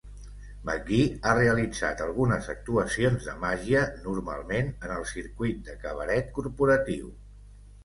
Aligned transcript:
McGee 0.67 1.03
ha 1.25 1.33
realitzat 1.39 2.01
algunes 2.05 2.49
actuacions 2.55 3.29
de 3.29 3.37
màgia, 3.45 3.85
normalment 4.07 4.73
en 4.75 4.97
el 4.97 5.07
circuit 5.13 5.63
de 5.71 5.79
cabaret 5.87 6.35
corporatiu. 6.41 7.17